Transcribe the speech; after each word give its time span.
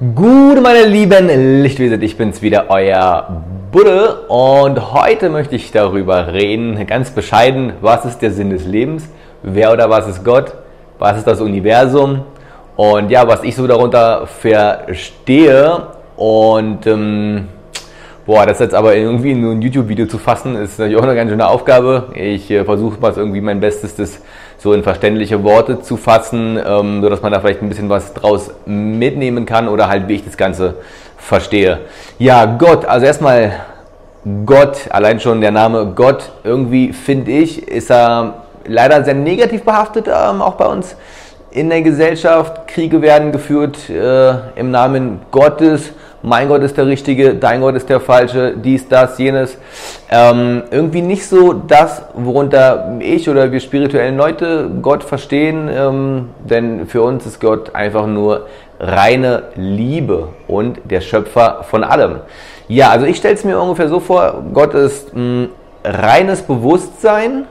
Gute 0.00 0.60
meine 0.60 0.86
lieben 0.86 1.62
Lichtwesen, 1.62 2.02
ich 2.02 2.16
bin's 2.16 2.42
wieder, 2.42 2.64
euer 2.68 3.44
Buddha 3.70 4.22
und 4.26 4.92
heute 4.92 5.30
möchte 5.30 5.54
ich 5.54 5.70
darüber 5.70 6.32
reden, 6.32 6.84
ganz 6.88 7.10
bescheiden, 7.10 7.74
was 7.80 8.04
ist 8.04 8.18
der 8.18 8.32
Sinn 8.32 8.50
des 8.50 8.66
Lebens, 8.66 9.08
wer 9.44 9.72
oder 9.72 9.88
was 9.88 10.08
ist 10.08 10.24
Gott, 10.24 10.52
was 10.98 11.18
ist 11.18 11.28
das 11.28 11.40
Universum? 11.40 12.22
Und 12.74 13.08
ja, 13.12 13.28
was 13.28 13.44
ich 13.44 13.54
so 13.54 13.68
darunter 13.68 14.26
verstehe 14.26 15.86
und 16.16 16.88
ähm, 16.88 17.46
Boah, 18.26 18.46
das 18.46 18.58
jetzt 18.58 18.74
aber 18.74 18.96
irgendwie 18.96 19.34
nur 19.34 19.52
ein 19.52 19.60
YouTube-Video 19.60 20.06
zu 20.06 20.16
fassen, 20.16 20.56
ist 20.56 20.78
natürlich 20.78 20.98
auch 20.98 21.02
eine 21.02 21.14
ganz 21.14 21.28
schöne 21.28 21.46
Aufgabe. 21.46 22.08
Ich 22.14 22.50
äh, 22.50 22.64
versuche 22.64 22.98
mal 22.98 23.12
irgendwie 23.14 23.42
mein 23.42 23.60
Bestes, 23.60 23.96
das 23.96 24.22
so 24.58 24.72
in 24.72 24.82
verständliche 24.82 25.42
Worte 25.42 25.80
zu 25.80 25.96
fassen, 25.96 26.58
ähm, 26.64 27.02
sodass 27.02 27.22
man 27.22 27.32
da 27.32 27.40
vielleicht 27.40 27.62
ein 27.62 27.68
bisschen 27.68 27.88
was 27.88 28.14
draus 28.14 28.50
mitnehmen 28.66 29.46
kann 29.46 29.68
oder 29.68 29.88
halt, 29.88 30.08
wie 30.08 30.14
ich 30.14 30.24
das 30.24 30.36
Ganze 30.36 30.74
verstehe. 31.16 31.80
Ja, 32.18 32.44
Gott, 32.46 32.84
also 32.84 33.06
erstmal 33.06 33.52
Gott, 34.46 34.88
allein 34.90 35.20
schon 35.20 35.40
der 35.40 35.50
Name 35.50 35.92
Gott, 35.94 36.30
irgendwie 36.44 36.92
finde 36.92 37.30
ich, 37.30 37.68
ist 37.68 37.90
er 37.90 38.44
leider 38.66 39.04
sehr 39.04 39.14
negativ 39.14 39.62
behaftet, 39.64 40.08
ähm, 40.08 40.40
auch 40.40 40.54
bei 40.54 40.66
uns 40.66 40.96
in 41.50 41.68
der 41.68 41.82
Gesellschaft. 41.82 42.66
Kriege 42.66 43.00
werden 43.02 43.32
geführt 43.32 43.88
äh, 43.88 44.58
im 44.58 44.70
Namen 44.70 45.20
Gottes 45.30 45.92
mein 46.24 46.48
Gott 46.48 46.62
ist 46.62 46.78
der 46.78 46.86
Richtige, 46.86 47.34
dein 47.34 47.60
Gott 47.60 47.76
ist 47.76 47.90
der 47.90 48.00
Falsche, 48.00 48.54
dies, 48.56 48.88
das, 48.88 49.18
jenes. 49.18 49.58
Ähm, 50.10 50.62
irgendwie 50.70 51.02
nicht 51.02 51.26
so 51.26 51.52
das, 51.52 52.02
worunter 52.14 52.96
ich 53.00 53.28
oder 53.28 53.52
wir 53.52 53.60
spirituellen 53.60 54.16
Leute 54.16 54.70
Gott 54.80 55.04
verstehen, 55.04 55.68
ähm, 55.70 56.30
denn 56.40 56.86
für 56.86 57.02
uns 57.02 57.26
ist 57.26 57.40
Gott 57.40 57.74
einfach 57.74 58.06
nur 58.06 58.46
reine 58.80 59.44
Liebe 59.54 60.28
und 60.48 60.80
der 60.84 61.02
Schöpfer 61.02 61.62
von 61.64 61.84
allem. 61.84 62.20
Ja, 62.68 62.88
also 62.88 63.04
ich 63.04 63.18
stelle 63.18 63.34
es 63.34 63.44
mir 63.44 63.60
ungefähr 63.60 63.88
so 63.88 64.00
vor, 64.00 64.44
Gott 64.54 64.72
ist 64.72 65.14
mh, 65.14 65.48
reines 65.84 66.40
Bewusstsein, 66.40 67.44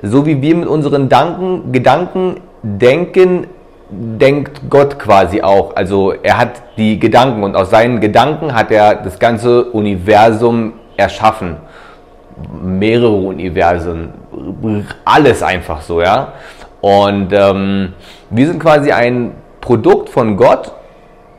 so 0.00 0.26
wie 0.26 0.40
wir 0.40 0.54
mit 0.54 0.68
unseren 0.68 1.08
Danken, 1.08 1.72
Gedanken 1.72 2.36
denken, 2.62 3.48
denkt 3.92 4.62
Gott 4.70 4.98
quasi 4.98 5.42
auch. 5.42 5.76
Also 5.76 6.12
er 6.12 6.38
hat 6.38 6.62
die 6.76 6.98
Gedanken 6.98 7.42
und 7.42 7.56
aus 7.56 7.70
seinen 7.70 8.00
Gedanken 8.00 8.54
hat 8.54 8.70
er 8.70 8.94
das 8.94 9.18
ganze 9.18 9.64
Universum 9.64 10.74
erschaffen. 10.96 11.56
Mehrere 12.62 13.10
Universen, 13.10 14.14
alles 15.04 15.42
einfach 15.42 15.82
so, 15.82 16.00
ja. 16.00 16.32
Und 16.80 17.32
ähm, 17.32 17.92
wir 18.30 18.46
sind 18.46 18.58
quasi 18.58 18.90
ein 18.90 19.32
Produkt 19.60 20.08
von 20.08 20.36
Gott 20.36 20.72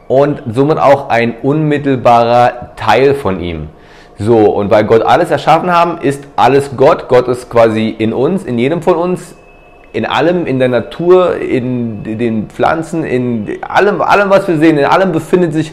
und 0.08 0.42
somit 0.52 0.78
auch 0.78 1.10
ein 1.10 1.36
unmittelbarer 1.42 2.76
Teil 2.76 3.16
von 3.16 3.40
ihm. 3.40 3.70
So, 4.20 4.38
und 4.38 4.70
weil 4.70 4.84
Gott 4.86 5.02
alles 5.02 5.32
erschaffen 5.32 5.72
haben, 5.72 5.98
ist 6.00 6.24
alles 6.36 6.78
Gott. 6.78 7.10
Gott 7.10 7.28
ist 7.28 7.50
quasi 7.50 7.90
in 7.90 8.14
uns, 8.14 8.46
in 8.46 8.60
jedem 8.60 8.82
von 8.82 8.96
uns, 8.96 9.36
in 9.94 10.06
allem, 10.06 10.46
in 10.46 10.60
der 10.60 10.70
Natur, 10.70 11.38
in 11.38 12.04
den 12.04 12.50
Pflanzen, 12.50 13.04
in 13.04 13.60
allem, 13.62 14.02
allem, 14.02 14.30
was 14.30 14.48
wir 14.48 14.58
sehen, 14.58 14.78
in 14.78 14.86
allem 14.86 15.12
befindet 15.12 15.54
sich 15.54 15.72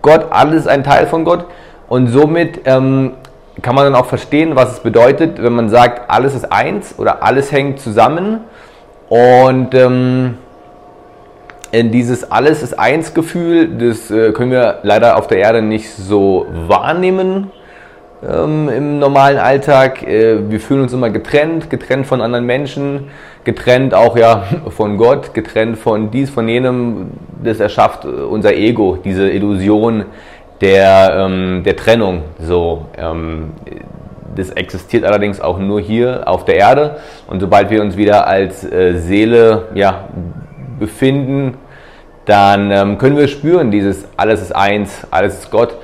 Gott, 0.00 0.26
alles 0.30 0.66
ein 0.66 0.82
Teil 0.82 1.06
von 1.06 1.24
Gott. 1.24 1.44
Und 1.88 2.08
somit 2.08 2.60
ähm, 2.64 3.12
kann 3.60 3.74
man 3.74 3.84
dann 3.84 3.94
auch 3.94 4.06
verstehen, 4.06 4.56
was 4.56 4.72
es 4.72 4.80
bedeutet, 4.80 5.42
wenn 5.42 5.52
man 5.52 5.68
sagt, 5.68 6.10
alles 6.10 6.34
ist 6.34 6.50
eins 6.50 6.94
oder 6.98 7.22
alles 7.22 7.52
hängt 7.52 7.80
zusammen. 7.80 8.40
Und 9.08 9.74
ähm, 9.74 10.38
in 11.70 11.90
dieses 11.90 12.30
Alles 12.30 12.62
ist 12.62 12.78
eins 12.78 13.12
Gefühl, 13.12 13.68
das 13.68 14.10
äh, 14.10 14.32
können 14.32 14.50
wir 14.50 14.78
leider 14.82 15.18
auf 15.18 15.26
der 15.26 15.38
Erde 15.38 15.60
nicht 15.60 15.90
so 15.94 16.46
wahrnehmen 16.66 17.50
ähm, 18.22 18.68
im 18.68 18.98
normalen 18.98 19.38
Alltag. 19.38 20.02
Äh, 20.02 20.50
wir 20.50 20.60
fühlen 20.60 20.82
uns 20.82 20.92
immer 20.92 21.10
getrennt, 21.10 21.70
getrennt 21.70 22.06
von 22.06 22.20
anderen 22.20 22.46
Menschen, 22.46 23.08
getrennt 23.44 23.94
auch 23.94 24.16
ja 24.16 24.44
von 24.70 24.96
Gott, 24.96 25.34
getrennt 25.34 25.78
von 25.78 26.10
dies, 26.10 26.30
von 26.30 26.48
jenem. 26.48 27.10
Das 27.42 27.60
erschafft 27.60 28.04
äh, 28.04 28.08
unser 28.08 28.54
Ego, 28.54 28.98
diese 29.04 29.30
Illusion 29.30 30.06
der, 30.60 31.26
ähm, 31.26 31.62
der 31.64 31.76
Trennung. 31.76 32.22
So, 32.40 32.86
ähm, 32.96 33.52
das 34.34 34.50
existiert 34.50 35.04
allerdings 35.04 35.40
auch 35.40 35.58
nur 35.58 35.80
hier 35.80 36.22
auf 36.26 36.44
der 36.44 36.56
Erde. 36.56 36.98
Und 37.26 37.40
sobald 37.40 37.70
wir 37.70 37.82
uns 37.82 37.96
wieder 37.96 38.26
als 38.26 38.64
äh, 38.64 38.98
Seele 38.98 39.68
ja, 39.74 40.08
befinden, 40.78 41.54
dann 42.24 42.70
ähm, 42.70 42.98
können 42.98 43.16
wir 43.16 43.26
spüren, 43.26 43.70
dieses 43.70 44.06
alles 44.16 44.42
ist 44.42 44.54
eins, 44.54 45.06
alles 45.10 45.38
ist 45.38 45.50
Gott. 45.50 45.76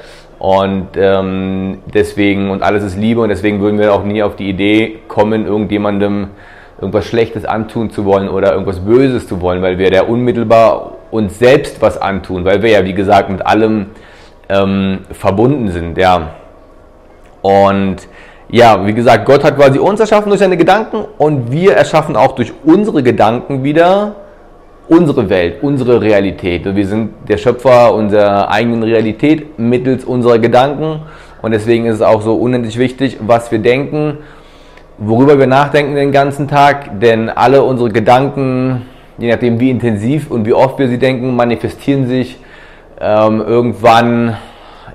Und 0.44 0.88
ähm, 0.96 1.78
deswegen, 1.86 2.50
und 2.50 2.62
alles 2.62 2.84
ist 2.84 2.98
Liebe, 2.98 3.22
und 3.22 3.30
deswegen 3.30 3.62
würden 3.62 3.78
wir 3.78 3.94
auch 3.94 4.04
nie 4.04 4.22
auf 4.22 4.36
die 4.36 4.50
Idee 4.50 4.98
kommen, 5.08 5.46
irgendjemandem 5.46 6.28
irgendwas 6.78 7.06
Schlechtes 7.06 7.46
antun 7.46 7.88
zu 7.88 8.04
wollen 8.04 8.28
oder 8.28 8.52
irgendwas 8.52 8.80
Böses 8.80 9.26
zu 9.26 9.40
wollen, 9.40 9.62
weil 9.62 9.78
wir 9.78 9.90
da 9.90 10.02
unmittelbar 10.02 10.96
uns 11.10 11.38
selbst 11.38 11.80
was 11.80 11.96
antun, 11.96 12.44
weil 12.44 12.60
wir 12.60 12.68
ja, 12.68 12.84
wie 12.84 12.92
gesagt, 12.92 13.30
mit 13.30 13.46
allem 13.46 13.86
ähm, 14.50 14.98
verbunden 15.12 15.70
sind, 15.70 15.96
ja. 15.96 16.32
Und 17.40 18.06
ja, 18.50 18.86
wie 18.86 18.92
gesagt, 18.92 19.24
Gott 19.24 19.44
hat 19.44 19.56
quasi 19.56 19.78
uns 19.78 19.98
erschaffen 19.98 20.28
durch 20.28 20.40
seine 20.40 20.58
Gedanken 20.58 21.06
und 21.16 21.52
wir 21.52 21.72
erschaffen 21.74 22.16
auch 22.16 22.32
durch 22.32 22.52
unsere 22.64 23.02
Gedanken 23.02 23.64
wieder 23.64 24.16
unsere 24.88 25.28
Welt, 25.30 25.62
unsere 25.62 26.00
Realität. 26.00 26.64
Wir 26.64 26.86
sind 26.86 27.10
der 27.28 27.38
Schöpfer 27.38 27.94
unserer 27.94 28.50
eigenen 28.50 28.82
Realität 28.82 29.58
mittels 29.58 30.04
unserer 30.04 30.38
Gedanken 30.38 31.00
und 31.42 31.52
deswegen 31.52 31.86
ist 31.86 31.96
es 31.96 32.02
auch 32.02 32.22
so 32.22 32.34
unendlich 32.34 32.78
wichtig, 32.78 33.18
was 33.20 33.50
wir 33.50 33.58
denken, 33.58 34.18
worüber 34.98 35.38
wir 35.38 35.46
nachdenken 35.46 35.94
den 35.94 36.12
ganzen 36.12 36.48
Tag, 36.48 37.00
denn 37.00 37.28
alle 37.28 37.62
unsere 37.62 37.90
Gedanken, 37.90 38.82
je 39.18 39.30
nachdem 39.30 39.58
wie 39.60 39.70
intensiv 39.70 40.30
und 40.30 40.46
wie 40.46 40.52
oft 40.52 40.78
wir 40.78 40.88
sie 40.88 40.98
denken, 40.98 41.34
manifestieren 41.34 42.06
sich 42.06 42.38
ähm, 43.00 43.40
irgendwann 43.40 44.36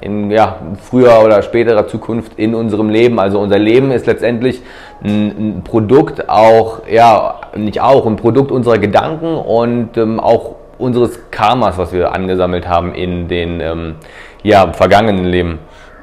in 0.02 0.32
ja, 0.32 0.58
früher 0.90 1.22
oder 1.24 1.42
späterer 1.42 1.88
Zukunft 1.88 2.34
in 2.38 2.56
unserem 2.56 2.90
Leben. 2.90 3.20
Also 3.20 3.40
unser 3.40 3.60
Leben 3.60 3.92
ist 3.92 4.06
letztendlich 4.06 4.62
ein, 5.04 5.62
Produkt 5.64 6.30
auch, 6.30 6.82
ja, 6.90 7.42
nicht 7.56 7.82
auch, 7.82 8.06
ein 8.06 8.16
Produkt 8.16 8.52
unserer 8.52 8.78
Gedanken 8.78 9.36
und 9.36 9.98
ähm, 9.98 10.20
auch 10.20 10.56
unseres 10.78 11.20
Karmas, 11.32 11.78
was 11.78 11.92
wir 11.92 12.14
angesammelt 12.14 12.68
haben 12.68 12.94
in 12.94 13.28
den 13.28 13.60
ähm, 13.60 13.96
ja, 14.44 14.72
vergangenen 14.74 15.26
Leben. 15.26 15.60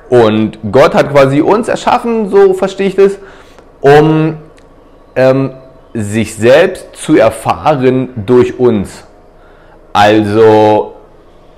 Und 0.08 0.58
Gott 0.70 0.94
hat 0.94 1.10
quasi 1.10 1.40
uns 1.40 1.68
erschaffen, 1.68 2.28
so 2.28 2.54
verstehe 2.54 2.88
ich 2.88 2.96
das, 2.96 3.18
um 3.80 4.36
ähm, 5.16 5.52
sich 5.94 6.34
selbst 6.34 6.94
zu 6.94 7.16
erfahren 7.16 8.10
durch 8.26 8.58
uns. 8.58 9.06
Also 9.92 10.95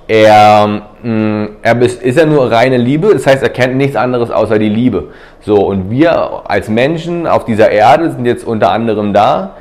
er, 0.09 0.67
mh, 1.03 1.07
mm, 1.07 1.49
er 1.61 1.81
ist 1.81 2.17
ja 2.17 2.25
nur 2.25 2.51
reine 2.51 2.77
Liebe, 2.77 3.13
das 3.13 3.27
heißt, 3.27 3.43
er 3.43 3.49
kennt 3.49 3.75
nichts 3.75 3.95
anderes 3.95 4.31
außer 4.31 4.57
die 4.57 4.67
Liebe. 4.67 5.09
So, 5.41 5.67
und 5.67 5.91
wir 5.91 6.49
als 6.49 6.67
Menschen 6.67 7.27
auf 7.27 7.45
dieser 7.45 7.69
Erde 7.71 8.09
sind 8.09 8.25
jetzt 8.25 8.45
unter 8.45 8.71
anderem 8.71 9.13
da, 9.13 9.51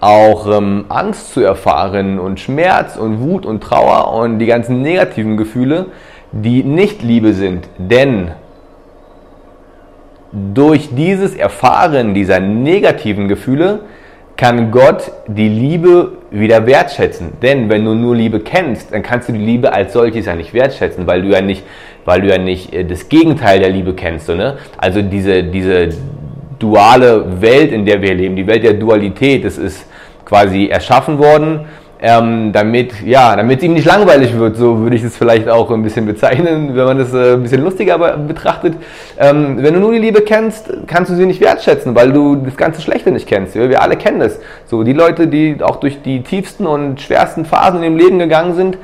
auch 0.00 0.46
ähm, 0.46 0.84
Angst 0.88 1.34
zu 1.34 1.40
erfahren 1.40 2.20
und 2.20 2.38
Schmerz 2.38 2.96
und 2.96 3.20
Wut 3.20 3.44
und 3.44 3.62
Trauer 3.62 4.14
und 4.14 4.38
die 4.38 4.46
ganzen 4.46 4.80
negativen 4.80 5.36
Gefühle, 5.36 5.86
die 6.30 6.62
nicht 6.62 7.02
Liebe 7.02 7.32
sind. 7.32 7.68
Denn 7.78 8.30
durch 10.30 10.94
dieses 10.94 11.34
Erfahren 11.34 12.14
dieser 12.14 12.38
negativen 12.38 13.26
Gefühle 13.26 13.80
kann 14.36 14.70
Gott 14.70 15.10
die 15.26 15.48
Liebe 15.48 16.12
wieder 16.30 16.66
wertschätzen. 16.66 17.32
Denn 17.42 17.68
wenn 17.68 17.84
du 17.84 17.94
nur 17.94 18.14
Liebe 18.14 18.40
kennst, 18.40 18.92
dann 18.92 19.02
kannst 19.02 19.28
du 19.28 19.32
die 19.32 19.38
Liebe 19.44 19.72
als 19.72 19.92
solches 19.92 20.26
ja 20.26 20.34
nicht 20.34 20.52
wertschätzen, 20.52 21.06
weil 21.06 21.22
du 21.22 21.28
ja 21.28 21.40
nicht, 21.40 21.64
weil 22.04 22.20
du 22.20 22.28
ja 22.28 22.38
nicht 22.38 22.74
äh, 22.74 22.84
das 22.84 23.08
Gegenteil 23.08 23.60
der 23.60 23.70
Liebe 23.70 23.94
kennst. 23.94 24.28
Ne? 24.28 24.58
Also 24.76 25.00
diese, 25.00 25.42
diese 25.42 25.88
duale 26.58 27.40
Welt, 27.40 27.72
in 27.72 27.86
der 27.86 28.00
wir 28.02 28.14
leben, 28.14 28.36
die 28.36 28.46
Welt 28.46 28.62
der 28.64 28.74
Dualität, 28.74 29.44
das 29.44 29.56
ist 29.56 29.86
quasi 30.24 30.66
erschaffen 30.66 31.18
worden 31.18 31.60
ähm, 32.00 32.52
damit, 32.52 32.92
ja, 33.04 33.34
damit 33.36 33.58
es 33.58 33.64
ihm 33.64 33.72
nicht 33.72 33.86
langweilig 33.86 34.36
wird, 34.36 34.56
so 34.56 34.78
würde 34.80 34.96
ich 34.96 35.02
es 35.02 35.16
vielleicht 35.16 35.48
auch 35.48 35.70
ein 35.70 35.82
bisschen 35.82 36.06
bezeichnen, 36.06 36.76
wenn 36.76 36.84
man 36.84 36.98
das 36.98 37.12
äh, 37.14 37.34
ein 37.34 37.42
bisschen 37.42 37.62
lustiger 37.62 37.98
betrachtet. 38.18 38.74
Ähm, 39.18 39.56
wenn 39.60 39.74
du 39.74 39.80
nur 39.80 39.92
die 39.92 39.98
Liebe 39.98 40.20
kennst, 40.20 40.72
kannst 40.86 41.10
du 41.10 41.16
sie 41.16 41.26
nicht 41.26 41.40
wertschätzen, 41.40 41.94
weil 41.94 42.12
du 42.12 42.36
das 42.36 42.56
ganze 42.56 42.82
Schlechte 42.82 43.10
nicht 43.10 43.26
kennst. 43.26 43.54
Wir, 43.54 43.80
alle 43.80 43.96
kennen 43.96 44.20
das. 44.20 44.38
So, 44.66 44.82
die 44.82 44.92
Leute, 44.92 45.26
die 45.26 45.56
auch 45.62 45.76
durch 45.76 46.02
die 46.02 46.22
tiefsten 46.22 46.66
und 46.66 47.00
schwersten 47.00 47.44
Phasen 47.44 47.82
im 47.82 47.96
Leben 47.96 48.18
gegangen 48.18 48.54
sind, 48.54 48.78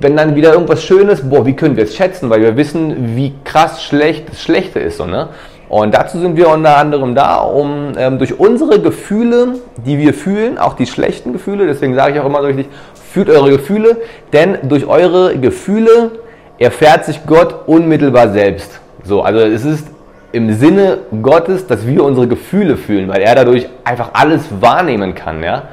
wenn 0.00 0.16
dann 0.16 0.36
wieder 0.36 0.52
irgendwas 0.52 0.82
Schönes, 0.82 1.28
boah, 1.28 1.46
wie 1.46 1.54
können 1.54 1.76
wir 1.76 1.84
es 1.84 1.96
schätzen, 1.96 2.30
weil 2.30 2.40
wir 2.40 2.56
wissen, 2.56 3.16
wie 3.16 3.34
krass 3.44 3.82
schlecht 3.82 4.30
das 4.30 4.42
Schlechte 4.42 4.78
ist, 4.78 4.98
so, 4.98 5.06
ne? 5.06 5.28
Und 5.68 5.94
dazu 5.94 6.18
sind 6.18 6.36
wir 6.36 6.48
unter 6.48 6.76
anderem 6.76 7.14
da, 7.14 7.38
um 7.38 7.92
ähm, 7.96 8.18
durch 8.18 8.38
unsere 8.38 8.80
Gefühle, 8.80 9.56
die 9.84 9.98
wir 9.98 10.14
fühlen, 10.14 10.58
auch 10.58 10.74
die 10.74 10.86
schlechten 10.86 11.32
Gefühle, 11.32 11.66
deswegen 11.66 11.94
sage 11.94 12.14
ich 12.14 12.20
auch 12.20 12.26
immer 12.26 12.42
richtig, 12.42 12.66
fühlt 13.10 13.30
eure 13.30 13.50
Gefühle, 13.50 13.96
denn 14.32 14.58
durch 14.64 14.86
eure 14.86 15.38
Gefühle 15.38 16.12
erfährt 16.58 17.04
sich 17.04 17.26
Gott 17.26 17.66
unmittelbar 17.66 18.30
selbst. 18.30 18.80
So, 19.04 19.22
also 19.22 19.40
es 19.40 19.64
ist 19.64 19.86
im 20.32 20.52
Sinne 20.52 20.98
Gottes, 21.22 21.66
dass 21.66 21.86
wir 21.86 22.02
unsere 22.04 22.26
Gefühle 22.26 22.76
fühlen, 22.76 23.08
weil 23.08 23.22
er 23.22 23.34
dadurch 23.36 23.68
einfach 23.84 24.10
alles 24.14 24.42
wahrnehmen 24.60 25.14
kann. 25.14 25.42
Ja? 25.42 25.68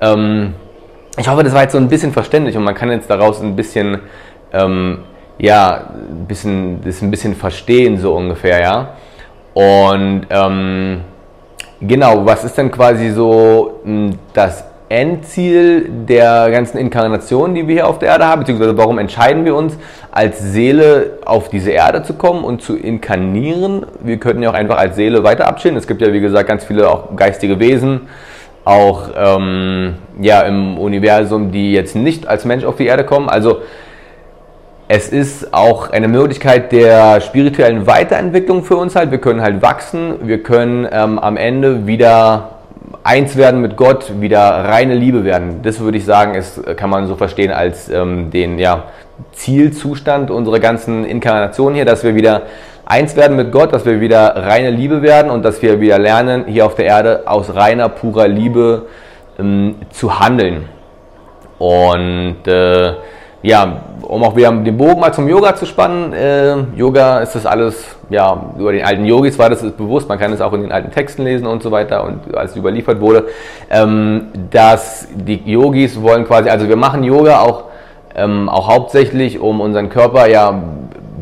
Ähm, 0.00 0.54
ich 1.16 1.28
hoffe, 1.28 1.44
das 1.44 1.54
war 1.54 1.62
jetzt 1.62 1.72
so 1.72 1.78
ein 1.78 1.88
bisschen 1.88 2.12
verständlich 2.12 2.56
und 2.56 2.64
man 2.64 2.74
kann 2.74 2.90
jetzt 2.90 3.08
daraus 3.08 3.40
ein 3.40 3.54
bisschen, 3.54 4.00
ähm, 4.52 4.98
ja, 5.38 5.90
ein 5.94 6.26
bisschen, 6.26 6.80
das 6.84 7.00
ein 7.00 7.10
bisschen 7.10 7.36
verstehen, 7.36 7.98
so 7.98 8.14
ungefähr, 8.14 8.60
ja. 8.60 8.88
Und 9.54 10.26
ähm, 10.30 11.00
genau, 11.80 12.24
was 12.24 12.44
ist 12.44 12.56
denn 12.56 12.70
quasi 12.70 13.10
so 13.10 13.80
hm, 13.84 14.18
das 14.32 14.64
Endziel 14.92 15.88
der 15.88 16.50
ganzen 16.50 16.76
Inkarnationen, 16.76 17.54
die 17.54 17.66
wir 17.66 17.76
hier 17.76 17.88
auf 17.88 17.98
der 17.98 18.10
Erde 18.10 18.26
haben, 18.26 18.40
beziehungsweise 18.40 18.76
warum 18.76 18.98
entscheiden 18.98 19.46
wir 19.46 19.56
uns, 19.56 19.78
als 20.10 20.38
Seele 20.38 21.18
auf 21.24 21.48
diese 21.48 21.70
Erde 21.70 22.02
zu 22.02 22.12
kommen 22.12 22.44
und 22.44 22.60
zu 22.60 22.76
inkarnieren? 22.76 23.86
Wir 24.02 24.18
könnten 24.18 24.42
ja 24.42 24.50
auch 24.50 24.54
einfach 24.54 24.76
als 24.76 24.96
Seele 24.96 25.24
weiter 25.24 25.48
abschieden. 25.48 25.78
Es 25.78 25.86
gibt 25.86 26.02
ja, 26.02 26.12
wie 26.12 26.20
gesagt, 26.20 26.46
ganz 26.46 26.64
viele 26.64 26.90
auch 26.90 27.16
geistige 27.16 27.58
Wesen, 27.58 28.02
auch 28.64 29.08
ähm, 29.16 29.94
ja, 30.20 30.42
im 30.42 30.76
Universum, 30.76 31.52
die 31.52 31.72
jetzt 31.72 31.96
nicht 31.96 32.26
als 32.26 32.44
Mensch 32.44 32.64
auf 32.64 32.76
die 32.76 32.86
Erde 32.86 33.04
kommen. 33.04 33.30
Also 33.30 33.62
es 34.94 35.08
ist 35.08 35.54
auch 35.54 35.88
eine 35.88 36.06
Möglichkeit 36.06 36.70
der 36.70 37.22
spirituellen 37.22 37.86
Weiterentwicklung 37.86 38.62
für 38.62 38.76
uns 38.76 38.94
halt. 38.94 39.10
Wir 39.10 39.22
können 39.22 39.40
halt 39.40 39.62
wachsen, 39.62 40.16
wir 40.28 40.42
können 40.42 40.86
ähm, 40.92 41.18
am 41.18 41.38
Ende 41.38 41.86
wieder 41.86 42.56
eins 43.02 43.36
werden 43.36 43.62
mit 43.62 43.78
Gott, 43.78 44.20
wieder 44.20 44.40
reine 44.40 44.94
Liebe 44.94 45.24
werden. 45.24 45.60
Das 45.62 45.80
würde 45.80 45.96
ich 45.96 46.04
sagen, 46.04 46.34
ist, 46.34 46.76
kann 46.76 46.90
man 46.90 47.06
so 47.06 47.16
verstehen 47.16 47.52
als 47.52 47.88
ähm, 47.88 48.30
den 48.30 48.58
ja, 48.58 48.84
Zielzustand 49.32 50.30
unserer 50.30 50.60
ganzen 50.60 51.06
Inkarnation 51.06 51.72
hier, 51.72 51.86
dass 51.86 52.04
wir 52.04 52.14
wieder 52.14 52.42
eins 52.84 53.16
werden 53.16 53.38
mit 53.38 53.50
Gott, 53.50 53.72
dass 53.72 53.86
wir 53.86 53.98
wieder 53.98 54.36
reine 54.36 54.68
Liebe 54.68 55.00
werden 55.00 55.30
und 55.30 55.42
dass 55.42 55.62
wir 55.62 55.80
wieder 55.80 55.98
lernen, 55.98 56.44
hier 56.48 56.66
auf 56.66 56.74
der 56.74 56.84
Erde 56.84 57.22
aus 57.24 57.54
reiner, 57.54 57.88
purer 57.88 58.28
Liebe 58.28 58.88
ähm, 59.38 59.76
zu 59.90 60.20
handeln. 60.20 60.68
Und 61.58 62.46
äh, 62.46 62.92
ja, 63.42 63.82
um 64.02 64.22
auch 64.22 64.36
wieder 64.36 64.52
den 64.52 64.76
Bogen 64.76 65.00
mal 65.00 65.12
zum 65.12 65.28
Yoga 65.28 65.54
zu 65.54 65.66
spannen, 65.66 66.12
äh, 66.12 66.56
Yoga 66.76 67.20
ist 67.20 67.34
das 67.34 67.44
alles, 67.44 67.84
ja, 68.08 68.52
über 68.56 68.72
den 68.72 68.84
alten 68.84 69.04
Yogis 69.04 69.38
war 69.38 69.50
das 69.50 69.62
bewusst, 69.72 70.08
man 70.08 70.18
kann 70.18 70.32
es 70.32 70.40
auch 70.40 70.52
in 70.52 70.62
den 70.62 70.72
alten 70.72 70.92
Texten 70.92 71.24
lesen 71.24 71.46
und 71.46 71.62
so 71.62 71.70
weiter 71.70 72.04
und 72.04 72.34
als 72.36 72.52
es 72.52 72.56
überliefert 72.56 73.00
wurde, 73.00 73.26
ähm, 73.68 74.28
dass 74.50 75.08
die 75.14 75.42
Yogis 75.44 76.00
wollen 76.00 76.24
quasi, 76.24 76.48
also 76.48 76.68
wir 76.68 76.76
machen 76.76 77.02
Yoga 77.02 77.40
auch, 77.40 77.64
ähm, 78.14 78.48
auch 78.48 78.68
hauptsächlich, 78.68 79.40
um 79.40 79.60
unseren 79.60 79.88
Körper 79.88 80.28
ja 80.28 80.62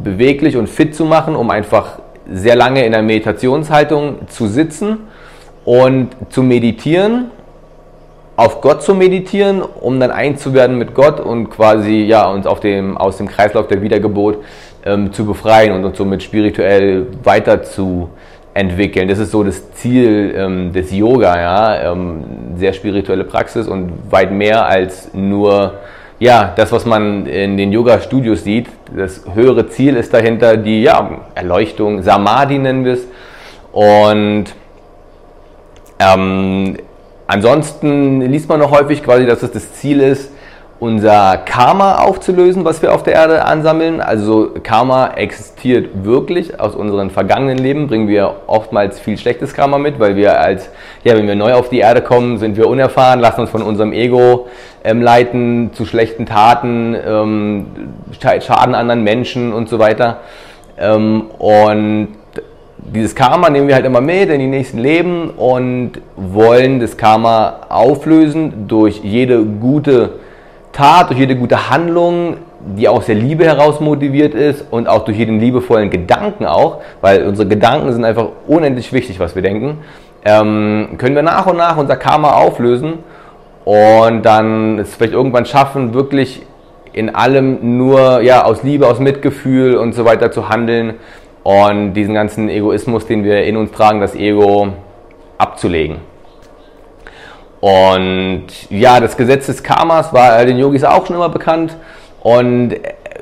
beweglich 0.03 0.57
und 0.57 0.69
fit 0.69 0.95
zu 0.95 1.05
machen, 1.05 1.37
um 1.37 1.51
einfach 1.51 2.01
sehr 2.31 2.57
lange 2.57 2.85
in 2.85 2.93
der 2.93 3.03
Meditationshaltung 3.03 4.29
zu 4.29 4.47
sitzen 4.47 4.99
und 5.65 6.09
zu 6.31 6.43
meditieren 6.43 7.31
auf 8.41 8.63
Gott 8.63 8.83
zu 8.83 8.95
meditieren, 8.95 9.61
um 9.61 10.01
dann 10.01 10.11
eins 10.11 10.43
zu 10.43 10.55
werden 10.55 10.79
mit 10.79 10.95
Gott 10.95 11.21
und 11.21 11.51
quasi 11.51 12.05
ja, 12.05 12.27
uns 12.27 12.47
auf 12.47 12.59
dem, 12.61 12.97
aus 12.97 13.19
dem 13.19 13.29
Kreislauf 13.29 13.69
der 13.69 13.83
Wiedergeburt 13.83 14.39
ähm, 14.83 15.13
zu 15.13 15.27
befreien 15.27 15.73
und 15.73 15.85
uns 15.85 15.99
somit 15.99 16.23
spirituell 16.23 17.07
weiterzuentwickeln. 17.23 19.09
Das 19.09 19.19
ist 19.19 19.33
so 19.33 19.45
das 19.45 19.73
Ziel 19.75 20.35
ähm, 20.35 20.73
des 20.73 20.91
Yoga, 20.91 21.39
ja, 21.39 21.93
ähm, 21.93 22.25
sehr 22.57 22.73
spirituelle 22.73 23.25
Praxis 23.25 23.69
und 23.69 24.11
weit 24.11 24.33
mehr 24.33 24.65
als 24.65 25.13
nur 25.13 25.75
ja, 26.19 26.55
das, 26.57 26.73
was 26.73 26.87
man 26.87 27.27
in 27.27 27.59
den 27.59 27.73
Yoga-Studios 27.73 28.43
sieht. 28.43 28.69
Das 28.97 29.23
höhere 29.35 29.69
Ziel 29.69 29.97
ist 29.97 30.15
dahinter 30.15 30.57
die 30.57 30.83
ja, 30.83 31.11
Erleuchtung, 31.35 32.03
Samadhi 32.03 32.59
nennen 32.59 32.87
wir 32.87 32.95
es. 32.95 33.07
Und 33.71 34.47
ähm, 35.99 36.79
Ansonsten 37.33 38.23
liest 38.23 38.49
man 38.49 38.59
noch 38.59 38.73
häufig 38.73 39.05
quasi, 39.05 39.25
dass 39.25 39.45
es 39.45 39.53
das 39.53 39.75
Ziel 39.75 40.01
ist, 40.01 40.33
unser 40.81 41.37
Karma 41.37 41.99
aufzulösen, 41.99 42.65
was 42.65 42.83
wir 42.83 42.93
auf 42.93 43.05
der 43.05 43.13
Erde 43.13 43.45
ansammeln. 43.45 44.01
Also 44.01 44.51
Karma 44.65 45.13
existiert 45.15 46.05
wirklich. 46.05 46.59
Aus 46.59 46.75
unseren 46.75 47.09
vergangenen 47.11 47.59
Leben 47.59 47.87
bringen 47.87 48.09
wir 48.09 48.35
oftmals 48.49 48.99
viel 48.99 49.17
schlechtes 49.17 49.55
Karma 49.55 49.79
mit, 49.79 50.01
weil 50.01 50.17
wir 50.17 50.41
als, 50.41 50.71
ja, 51.05 51.17
wenn 51.17 51.29
wir 51.29 51.37
neu 51.37 51.55
auf 51.55 51.69
die 51.69 51.79
Erde 51.79 52.03
kommen, 52.03 52.39
sind 52.39 52.57
wir 52.57 52.67
unerfahren, 52.67 53.21
lassen 53.21 53.43
uns 53.43 53.51
von 53.51 53.63
unserem 53.63 53.93
Ego 53.93 54.49
ähm, 54.83 55.01
leiten 55.01 55.71
zu 55.73 55.85
schlechten 55.85 56.27
Taten, 56.27 56.97
ähm, 57.07 57.67
schaden 58.41 58.75
anderen 58.75 59.05
Menschen 59.05 59.53
und 59.53 59.69
so 59.69 59.79
weiter. 59.79 60.19
Ähm, 60.77 61.27
und 61.39 62.09
dieses 62.87 63.15
Karma 63.15 63.51
nehmen 63.51 63.69
wir 63.69 63.75
halt 63.75 63.85
immer 63.85 64.01
mit 64.01 64.31
in 64.31 64.41
die 64.41 64.47
nächsten 64.47 64.79
Leben 64.79 65.31
und 65.31 65.93
wollen 66.17 66.81
das 66.81 66.97
Karma 66.97 67.61
auflösen 67.69 68.67
durch 68.69 69.01
jede 69.03 69.45
gute 69.45 70.11
Tat, 70.73 71.11
durch 71.11 71.19
jede 71.19 71.37
gute 71.37 71.71
Handlung, 71.71 72.37
die 72.77 72.89
aus 72.89 73.07
der 73.07 73.15
Liebe 73.15 73.45
heraus 73.45 73.81
motiviert 73.81 74.35
ist 74.35 74.65
und 74.71 74.89
auch 74.89 75.05
durch 75.05 75.19
jeden 75.19 75.41
liebevollen 75.41 75.91
Gedanken 75.91 76.47
auch, 76.47 76.81
weil 77.01 77.27
unsere 77.27 77.49
Gedanken 77.49 77.93
sind 77.93 78.05
einfach 78.05 78.29
unendlich 78.47 78.93
wichtig, 78.93 79.19
was 79.21 79.35
wir 79.35 79.43
denken, 79.43 79.79
ähm, 80.25 80.91
können 80.99 81.15
wir 81.15 81.23
nach 81.23 81.47
und 81.47 81.57
nach 81.57 81.77
unser 81.77 81.97
Karma 81.97 82.33
auflösen 82.33 82.95
und 83.65 84.23
dann 84.23 84.79
es 84.79 84.95
vielleicht 84.95 85.15
irgendwann 85.15 85.47
schaffen, 85.47 85.95
wirklich 85.95 86.43
in 86.93 87.15
allem 87.15 87.77
nur 87.79 88.21
ja, 88.21 88.45
aus 88.45 88.63
Liebe, 88.63 88.87
aus 88.87 88.99
Mitgefühl 88.99 89.77
und 89.77 89.95
so 89.95 90.05
weiter 90.05 90.33
zu 90.33 90.49
handeln 90.49 90.95
und 91.43 91.95
diesen 91.95 92.15
ganzen 92.15 92.49
Egoismus, 92.49 93.07
den 93.07 93.25
wir 93.25 93.45
in 93.45 93.57
uns 93.57 93.73
tragen, 93.73 94.01
das 94.01 94.15
Ego 94.15 94.69
abzulegen. 95.39 95.99
Und 97.61 98.47
ja, 98.71 99.01
das 99.01 99.17
Gesetz 99.17 99.47
des 99.47 99.63
Karmas 99.63 100.13
war 100.13 100.45
den 100.45 100.59
Yogis 100.59 100.85
auch 100.85 101.07
schon 101.07 101.17
immer 101.17 101.29
bekannt. 101.29 101.77
Und 102.23 102.75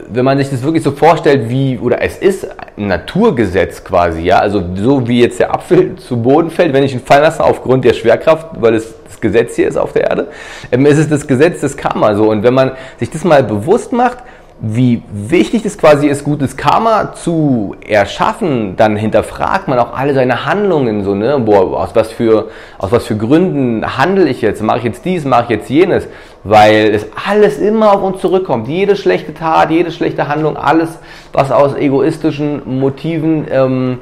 wenn 0.08 0.24
man 0.24 0.38
sich 0.38 0.48
das 0.50 0.62
wirklich 0.62 0.82
so 0.82 0.92
vorstellt, 0.92 1.48
wie, 1.48 1.78
oder 1.78 2.02
es 2.02 2.16
ist 2.18 2.48
ein 2.76 2.86
Naturgesetz 2.86 3.82
quasi, 3.82 4.22
ja, 4.22 4.38
also 4.38 4.62
so 4.74 5.06
wie 5.08 5.20
jetzt 5.20 5.40
der 5.40 5.52
Apfel 5.52 5.94
zu 5.96 6.20
Boden 6.22 6.50
fällt, 6.50 6.72
wenn 6.72 6.84
ich 6.84 6.92
ihn 6.92 7.00
fallen 7.00 7.22
lasse 7.22 7.42
aufgrund 7.42 7.84
der 7.84 7.94
Schwerkraft, 7.94 8.48
weil 8.60 8.74
es 8.74 8.94
das 9.04 9.20
Gesetz 9.20 9.56
hier 9.56 9.68
ist 9.68 9.76
auf 9.76 9.92
der 9.92 10.08
Erde, 10.08 10.28
ähm, 10.70 10.86
ist 10.86 10.98
es 10.98 11.08
das 11.08 11.26
Gesetz 11.26 11.60
des 11.60 11.76
Karma 11.76 12.14
so. 12.14 12.30
Und 12.30 12.42
wenn 12.42 12.54
man 12.54 12.72
sich 12.98 13.10
das 13.10 13.24
mal 13.24 13.42
bewusst 13.42 13.92
macht, 13.92 14.18
wie 14.60 15.02
wichtig 15.12 15.64
es 15.64 15.78
quasi 15.78 16.08
ist, 16.08 16.24
gutes 16.24 16.56
Karma 16.56 17.12
zu 17.14 17.76
erschaffen, 17.86 18.74
dann 18.76 18.96
hinterfragt 18.96 19.68
man 19.68 19.78
auch 19.78 19.96
alle 19.96 20.14
seine 20.14 20.46
Handlungen 20.46 21.04
so, 21.04 21.14
ne? 21.14 21.38
Boah, 21.38 21.80
aus 21.80 21.90
was 21.94 22.10
für, 22.10 22.48
aus 22.76 22.90
was 22.90 23.06
für 23.06 23.16
Gründen 23.16 23.96
handle 23.96 24.28
ich 24.28 24.42
jetzt? 24.42 24.60
Mache 24.60 24.78
ich 24.78 24.84
jetzt 24.84 25.04
dies, 25.04 25.24
mache 25.24 25.44
ich 25.44 25.50
jetzt 25.50 25.70
jenes? 25.70 26.08
Weil 26.42 26.92
es 26.92 27.06
alles 27.28 27.58
immer 27.58 27.92
auf 27.92 28.02
uns 28.02 28.20
zurückkommt. 28.20 28.66
Jede 28.66 28.96
schlechte 28.96 29.32
Tat, 29.32 29.70
jede 29.70 29.92
schlechte 29.92 30.26
Handlung, 30.26 30.56
alles, 30.56 30.98
was 31.32 31.52
aus 31.52 31.76
egoistischen 31.76 32.80
Motiven 32.80 33.46
ähm, 33.50 33.98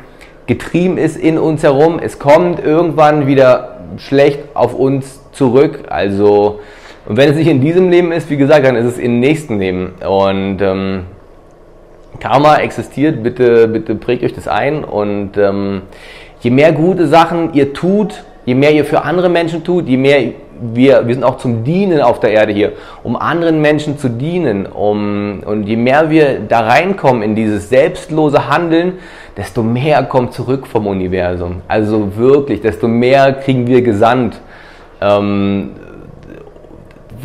getrieben 0.46 0.96
ist 0.96 1.18
in 1.18 1.38
uns 1.38 1.64
herum, 1.64 1.98
es 2.02 2.18
kommt 2.18 2.64
irgendwann 2.64 3.26
wieder 3.26 3.80
schlecht 3.98 4.38
auf 4.54 4.74
uns 4.74 5.20
zurück. 5.32 5.84
Also, 5.88 6.60
und 7.06 7.16
wenn 7.16 7.30
es 7.30 7.36
nicht 7.36 7.48
in 7.48 7.60
diesem 7.60 7.90
Leben 7.90 8.10
ist, 8.10 8.30
wie 8.30 8.36
gesagt, 8.36 8.66
dann 8.66 8.74
ist 8.76 8.86
es 8.86 8.98
im 8.98 9.20
nächsten 9.20 9.60
Leben. 9.60 9.94
Und 10.06 10.60
ähm, 10.60 11.04
Karma 12.18 12.56
existiert, 12.56 13.22
bitte, 13.22 13.68
bitte 13.68 13.94
prägt 13.94 14.24
euch 14.24 14.32
das 14.32 14.48
ein. 14.48 14.82
Und 14.82 15.36
ähm, 15.36 15.82
je 16.40 16.50
mehr 16.50 16.72
gute 16.72 17.06
Sachen 17.06 17.54
ihr 17.54 17.72
tut, 17.72 18.24
je 18.44 18.54
mehr 18.54 18.72
ihr 18.72 18.84
für 18.84 19.04
andere 19.04 19.28
Menschen 19.28 19.62
tut, 19.62 19.86
je 19.88 19.96
mehr 19.96 20.32
wir, 20.60 21.06
wir 21.06 21.14
sind 21.14 21.22
auch 21.22 21.36
zum 21.36 21.64
Dienen 21.64 22.00
auf 22.00 22.18
der 22.18 22.30
Erde 22.30 22.52
hier, 22.52 22.72
um 23.02 23.14
anderen 23.14 23.60
Menschen 23.60 23.98
zu 23.98 24.08
dienen. 24.08 24.66
Um, 24.66 25.42
und 25.44 25.64
je 25.64 25.76
mehr 25.76 26.10
wir 26.10 26.40
da 26.40 26.60
reinkommen 26.60 27.22
in 27.22 27.34
dieses 27.34 27.68
selbstlose 27.68 28.48
Handeln, 28.48 28.94
desto 29.36 29.62
mehr 29.62 30.02
kommt 30.04 30.32
zurück 30.32 30.66
vom 30.66 30.86
Universum. 30.86 31.60
Also 31.68 32.16
wirklich, 32.16 32.62
desto 32.62 32.88
mehr 32.88 33.34
kriegen 33.34 33.66
wir 33.66 33.82
gesandt. 33.82 34.40
Ähm, 35.00 35.70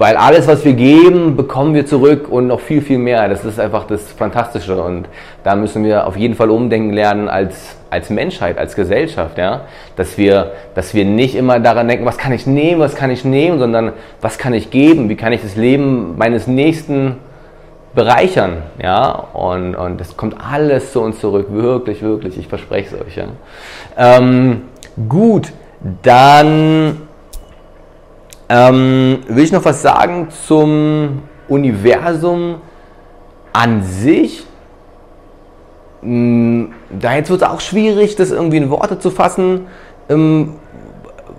weil 0.02 0.18
alles, 0.18 0.48
was 0.48 0.66
wir 0.66 0.74
geben, 0.74 1.36
bekommen 1.36 1.76
wir 1.76 1.86
zurück 1.86 2.28
und 2.28 2.48
noch 2.48 2.60
viel, 2.60 2.82
viel 2.82 2.98
mehr. 2.98 3.30
Das 3.30 3.46
ist 3.46 3.60
einfach 3.60 3.86
das 3.86 4.12
Fantastische 4.12 4.82
und 4.82 5.08
da 5.44 5.56
müssen 5.56 5.84
wir 5.84 6.08
auf 6.08 6.18
jeden 6.18 6.34
Fall 6.34 6.50
umdenken 6.50 6.92
lernen 6.92 7.30
als, 7.30 7.76
als 7.92 8.10
Menschheit, 8.10 8.58
als 8.58 8.76
Gesellschaft, 8.76 9.38
ja. 9.38 9.62
Dass 9.96 10.18
wir, 10.18 10.54
dass 10.74 10.96
wir 10.96 11.06
nicht 11.06 11.36
immer 11.36 11.60
daran 11.60 11.88
denken, 11.88 12.04
was 12.04 12.18
kann 12.18 12.32
ich 12.32 12.48
nehmen, 12.48 12.82
was 12.82 12.96
kann 12.96 13.12
ich 13.12 13.24
nehmen, 13.24 13.60
sondern 13.60 13.94
was 14.22 14.40
kann 14.40 14.56
ich 14.56 14.72
geben, 14.72 15.08
wie 15.08 15.16
kann 15.16 15.34
ich 15.34 15.44
das 15.44 15.56
Leben 15.56 16.18
meines 16.18 16.48
Nächsten 16.48 17.18
bereichern, 17.94 18.64
ja. 18.82 19.12
Und, 19.34 19.76
und 19.76 20.02
das 20.02 20.18
kommt 20.18 20.36
alles 20.44 20.94
zu 20.94 21.02
uns 21.02 21.20
zurück, 21.20 21.50
wirklich, 21.52 22.02
wirklich, 22.02 22.40
ich 22.40 22.48
verspreche 22.48 22.96
es 22.96 23.02
euch, 23.06 23.18
ja. 23.18 23.26
Ähm, 23.96 24.64
gut, 25.08 25.54
dann 26.02 26.98
ähm, 28.52 29.20
will 29.30 29.46
ich 29.46 29.54
noch 29.54 29.64
was 29.64 29.82
sagen 29.82 30.28
zum 30.46 31.20
Universum 31.48 32.56
an 33.54 33.82
sich? 33.82 34.46
Hm, 36.02 36.74
da 36.90 37.16
jetzt 37.16 37.30
wird 37.30 37.44
es 37.44 37.48
auch 37.48 37.62
schwierig, 37.62 38.18
das 38.18 38.32
irgendwie 38.32 38.58
in 38.58 38.70
Worte 38.70 39.00
zu 39.00 39.10
fassen. 39.10 39.68
Ähm, 40.10 40.56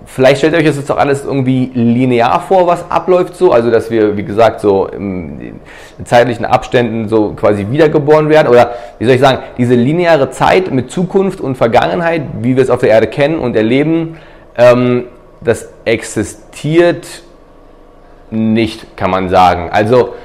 vielleicht 0.07 0.39
stellt 0.39 0.53
ihr 0.53 0.59
euch 0.59 0.65
das 0.65 0.77
jetzt 0.77 0.91
auch 0.91 0.97
alles 0.97 1.23
irgendwie 1.23 1.69
linear 1.75 2.41
vor, 2.41 2.65
was 2.65 2.89
abläuft 2.89 3.35
so, 3.35 3.51
also 3.51 3.69
dass 3.69 3.91
wir, 3.91 4.17
wie 4.17 4.23
gesagt, 4.23 4.59
so 4.59 4.87
in 4.87 5.59
zeitlichen 6.05 6.45
Abständen 6.45 7.09
so 7.09 7.33
quasi 7.33 7.67
wiedergeboren 7.69 8.29
werden 8.29 8.47
oder 8.47 8.73
wie 8.97 9.05
soll 9.05 9.15
ich 9.15 9.21
sagen, 9.21 9.37
diese 9.59 9.75
lineare 9.75 10.31
Zeit 10.31 10.71
mit 10.71 10.89
Zukunft 10.89 11.41
und 11.41 11.57
Vergangenheit, 11.57 12.23
wie 12.41 12.55
wir 12.55 12.63
es 12.63 12.71
auf 12.71 12.79
der 12.79 12.89
Erde 12.89 13.05
kennen 13.05 13.37
und 13.37 13.55
erleben, 13.55 14.17
ähm, 14.57 15.05
das 15.43 15.69
existiert 15.85 17.07
nicht, 18.31 18.97
kann 18.97 19.11
man 19.11 19.29
sagen. 19.29 19.69
Also 19.71 20.15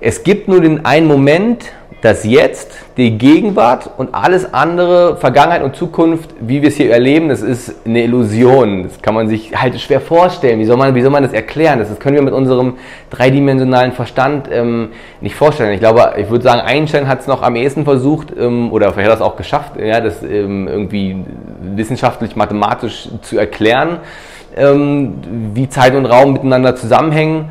es 0.00 0.24
gibt 0.24 0.48
nur 0.48 0.60
den 0.60 0.84
einen 0.84 1.06
Moment, 1.06 1.72
das 2.02 2.24
Jetzt, 2.24 2.72
die 2.96 3.16
Gegenwart 3.16 3.88
und 3.96 4.12
alles 4.12 4.52
andere, 4.52 5.16
Vergangenheit 5.18 5.62
und 5.62 5.76
Zukunft, 5.76 6.30
wie 6.40 6.60
wir 6.60 6.68
es 6.68 6.76
hier 6.76 6.90
erleben, 6.90 7.28
das 7.28 7.42
ist 7.42 7.86
eine 7.86 8.02
Illusion. 8.02 8.82
Das 8.82 9.00
kann 9.00 9.14
man 9.14 9.28
sich 9.28 9.56
halt 9.56 9.80
schwer 9.80 10.00
vorstellen. 10.00 10.58
Wie 10.58 10.64
soll 10.64 10.76
man, 10.76 10.96
wie 10.96 11.00
soll 11.00 11.12
man 11.12 11.22
das 11.22 11.32
erklären? 11.32 11.78
Das, 11.78 11.96
können 12.00 12.16
wir 12.16 12.22
mit 12.22 12.34
unserem 12.34 12.74
dreidimensionalen 13.10 13.92
Verstand 13.92 14.48
ähm, 14.50 14.88
nicht 15.20 15.36
vorstellen. 15.36 15.72
Ich 15.74 15.78
glaube, 15.78 16.14
ich 16.16 16.28
würde 16.28 16.42
sagen, 16.42 16.60
Einstein 16.62 17.06
hat 17.06 17.20
es 17.20 17.28
noch 17.28 17.40
am 17.42 17.54
ehesten 17.54 17.84
versucht, 17.84 18.36
ähm, 18.36 18.72
oder 18.72 18.92
vielleicht 18.92 19.10
hat 19.10 19.18
er 19.18 19.24
es 19.24 19.32
auch 19.32 19.36
geschafft, 19.36 19.74
ja, 19.78 20.00
das 20.00 20.24
ähm, 20.24 20.66
irgendwie 20.66 21.16
wissenschaftlich, 21.76 22.34
mathematisch 22.34 23.08
zu 23.20 23.38
erklären, 23.38 23.98
ähm, 24.56 25.14
wie 25.54 25.68
Zeit 25.68 25.94
und 25.94 26.06
Raum 26.06 26.32
miteinander 26.32 26.74
zusammenhängen. 26.74 27.50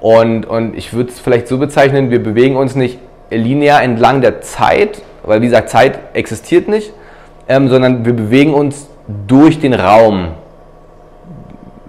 Und, 0.00 0.46
und 0.46 0.76
ich 0.76 0.92
würde 0.92 1.10
es 1.10 1.20
vielleicht 1.20 1.46
so 1.46 1.58
bezeichnen, 1.58 2.10
wir 2.10 2.20
bewegen 2.20 2.56
uns 2.56 2.74
nicht 2.74 2.98
linear 3.36 3.82
entlang 3.82 4.20
der 4.20 4.40
Zeit, 4.40 5.02
weil 5.24 5.40
wie 5.40 5.46
gesagt, 5.46 5.70
Zeit 5.70 5.98
existiert 6.12 6.68
nicht, 6.68 6.92
ähm, 7.48 7.68
sondern 7.68 8.04
wir 8.04 8.12
bewegen 8.12 8.54
uns 8.54 8.88
durch 9.26 9.60
den 9.60 9.74
Raum. 9.74 10.28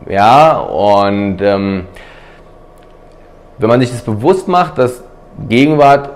Ja, 0.10 0.58
und 0.58 1.42
ähm, 1.42 1.86
wenn 3.58 3.70
man 3.70 3.80
sich 3.80 3.92
das 3.92 4.02
bewusst 4.02 4.48
macht, 4.48 4.78
dass 4.78 5.04
Gegenwart 5.48 6.10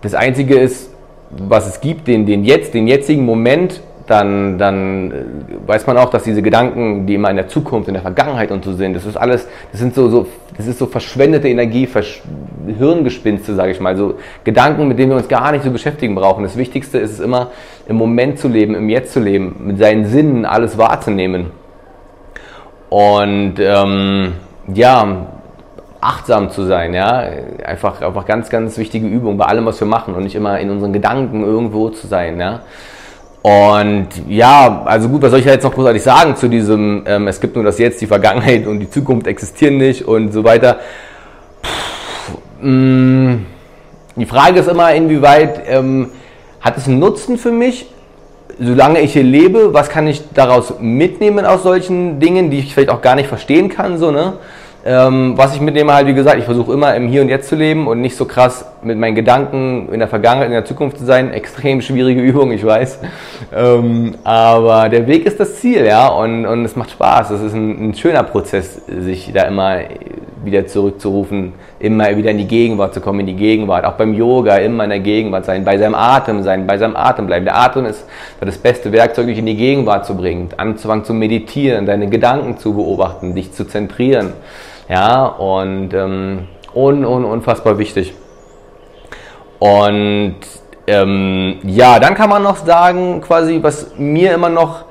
das 0.00 0.14
Einzige 0.14 0.58
ist, 0.58 0.90
was 1.30 1.66
es 1.66 1.80
gibt, 1.80 2.08
den, 2.08 2.26
den 2.26 2.44
jetzt, 2.44 2.74
den 2.74 2.86
jetzigen 2.86 3.24
Moment 3.24 3.80
dann, 4.06 4.58
dann 4.58 5.12
weiß 5.66 5.86
man 5.86 5.96
auch, 5.96 6.10
dass 6.10 6.24
diese 6.24 6.42
Gedanken, 6.42 7.06
die 7.06 7.14
immer 7.14 7.30
in 7.30 7.36
der 7.36 7.48
Zukunft, 7.48 7.88
in 7.88 7.94
der 7.94 8.02
Vergangenheit 8.02 8.50
und 8.50 8.64
so 8.64 8.74
sind, 8.74 8.94
das 8.94 9.06
ist 9.06 9.16
alles, 9.16 9.48
das 9.72 9.80
sind 9.80 9.94
so, 9.94 10.08
so 10.08 10.26
das 10.56 10.66
ist 10.66 10.78
so 10.78 10.86
verschwendete 10.86 11.48
Energie, 11.48 11.86
Versch 11.86 12.22
Hirngespinste, 12.78 13.54
sage 13.54 13.72
ich 13.72 13.80
mal, 13.80 13.96
so 13.96 14.14
Gedanken, 14.44 14.88
mit 14.88 14.98
denen 14.98 15.10
wir 15.10 15.16
uns 15.16 15.28
gar 15.28 15.52
nicht 15.52 15.64
so 15.64 15.70
beschäftigen 15.70 16.14
brauchen. 16.14 16.44
Das 16.44 16.56
Wichtigste 16.56 16.98
ist 16.98 17.12
es 17.12 17.20
immer, 17.20 17.50
im 17.88 17.96
Moment 17.96 18.38
zu 18.38 18.48
leben, 18.48 18.74
im 18.74 18.88
Jetzt 18.88 19.12
zu 19.12 19.20
leben, 19.20 19.56
mit 19.60 19.78
seinen 19.78 20.06
Sinnen 20.06 20.44
alles 20.44 20.78
wahrzunehmen. 20.78 21.50
Und 22.88 23.54
ähm, 23.58 24.32
ja, 24.72 25.26
achtsam 26.00 26.50
zu 26.50 26.64
sein, 26.64 26.94
ja, 26.94 27.24
einfach, 27.64 28.00
einfach 28.02 28.26
ganz, 28.26 28.50
ganz 28.50 28.78
wichtige 28.78 29.06
Übung 29.06 29.38
bei 29.38 29.46
allem, 29.46 29.66
was 29.66 29.80
wir 29.80 29.86
machen 29.88 30.14
und 30.14 30.22
nicht 30.22 30.36
immer 30.36 30.60
in 30.60 30.70
unseren 30.70 30.92
Gedanken 30.92 31.42
irgendwo 31.42 31.88
zu 31.88 32.06
sein, 32.06 32.38
ja. 32.38 32.60
Und 33.44 34.08
ja, 34.26 34.84
also 34.86 35.06
gut, 35.06 35.20
was 35.20 35.30
soll 35.30 35.40
ich 35.40 35.44
jetzt 35.44 35.64
noch 35.64 35.74
großartig 35.74 36.02
sagen 36.02 36.34
zu 36.34 36.48
diesem, 36.48 37.02
ähm, 37.04 37.28
es 37.28 37.38
gibt 37.38 37.54
nur 37.54 37.62
das 37.62 37.76
Jetzt, 37.76 38.00
die 38.00 38.06
Vergangenheit 38.06 38.66
und 38.66 38.80
die 38.80 38.88
Zukunft 38.88 39.26
existieren 39.26 39.76
nicht 39.76 40.08
und 40.08 40.32
so 40.32 40.44
weiter. 40.44 40.78
Pff, 41.62 42.38
mh, 42.62 42.70
mm, 42.70 43.46
die 44.16 44.24
Frage 44.24 44.60
ist 44.60 44.68
immer, 44.68 44.94
inwieweit 44.94 45.60
ähm, 45.68 46.08
hat 46.62 46.78
es 46.78 46.88
einen 46.88 46.98
Nutzen 46.98 47.36
für 47.36 47.52
mich, 47.52 47.86
solange 48.58 49.00
ich 49.00 49.12
hier 49.12 49.24
lebe, 49.24 49.74
was 49.74 49.90
kann 49.90 50.06
ich 50.06 50.22
daraus 50.32 50.80
mitnehmen 50.80 51.44
aus 51.44 51.64
solchen 51.64 52.20
Dingen, 52.20 52.50
die 52.50 52.60
ich 52.60 52.72
vielleicht 52.72 52.88
auch 52.88 53.02
gar 53.02 53.14
nicht 53.14 53.28
verstehen 53.28 53.68
kann, 53.68 53.98
so, 53.98 54.10
ne? 54.10 54.38
Ähm, 54.86 55.32
was 55.36 55.54
ich 55.54 55.62
mitnehme, 55.62 55.94
halt 55.94 56.06
wie 56.06 56.12
gesagt, 56.12 56.38
ich 56.38 56.44
versuche 56.44 56.70
immer 56.74 56.94
im 56.94 57.08
Hier 57.08 57.22
und 57.22 57.30
Jetzt 57.30 57.48
zu 57.48 57.56
leben 57.56 57.86
und 57.86 58.02
nicht 58.02 58.16
so 58.16 58.26
krass 58.26 58.66
mit 58.82 58.98
meinen 58.98 59.14
Gedanken 59.14 59.88
in 59.90 59.98
der 59.98 60.08
Vergangenheit, 60.08 60.48
in 60.48 60.52
der 60.52 60.66
Zukunft 60.66 60.98
zu 60.98 61.06
sein. 61.06 61.32
Extrem 61.32 61.80
schwierige 61.80 62.20
Übung, 62.22 62.52
ich 62.52 62.66
weiß. 62.66 62.98
Ähm, 63.54 64.16
aber 64.24 64.90
der 64.90 65.06
Weg 65.06 65.24
ist 65.24 65.40
das 65.40 65.58
Ziel, 65.58 65.86
ja, 65.86 66.08
und, 66.08 66.44
und 66.44 66.66
es 66.66 66.76
macht 66.76 66.90
Spaß. 66.90 67.30
Es 67.30 67.40
ist 67.40 67.54
ein, 67.54 67.88
ein 67.88 67.94
schöner 67.94 68.24
Prozess, 68.24 68.82
sich 68.86 69.32
da 69.32 69.44
immer 69.44 69.78
wieder 70.44 70.66
zurückzurufen, 70.66 71.54
immer 71.78 72.14
wieder 72.14 72.32
in 72.32 72.36
die 72.36 72.46
Gegenwart 72.46 72.92
zu 72.92 73.00
kommen, 73.00 73.20
in 73.20 73.26
die 73.26 73.36
Gegenwart. 73.36 73.86
Auch 73.86 73.94
beim 73.94 74.12
Yoga 74.12 74.56
immer 74.56 74.84
in 74.84 74.90
der 74.90 75.00
Gegenwart 75.00 75.46
sein, 75.46 75.64
bei 75.64 75.78
seinem 75.78 75.94
Atem 75.94 76.42
sein, 76.42 76.66
bei 76.66 76.76
seinem 76.76 76.96
Atem 76.96 77.26
bleiben. 77.26 77.46
Der 77.46 77.56
Atem 77.56 77.86
ist 77.86 78.04
das 78.38 78.58
beste 78.58 78.92
Werkzeug, 78.92 79.28
dich 79.28 79.38
in 79.38 79.46
die 79.46 79.56
Gegenwart 79.56 80.04
zu 80.04 80.14
bringen, 80.14 80.50
anzufangen 80.58 81.06
zu 81.06 81.14
meditieren, 81.14 81.86
deine 81.86 82.10
Gedanken 82.10 82.58
zu 82.58 82.74
beobachten, 82.74 83.34
dich 83.34 83.54
zu 83.54 83.64
zentrieren. 83.64 84.34
Ja, 84.88 85.26
und 85.26 85.94
ähm, 85.94 86.48
un, 86.74 87.04
un, 87.04 87.24
unfassbar 87.24 87.78
wichtig. 87.78 88.14
Und 89.58 90.36
ähm, 90.86 91.58
ja, 91.62 91.98
dann 91.98 92.14
kann 92.14 92.28
man 92.28 92.42
noch 92.42 92.56
sagen, 92.56 93.22
quasi, 93.22 93.58
was 93.62 93.96
mir 93.96 94.34
immer 94.34 94.50
noch 94.50 94.84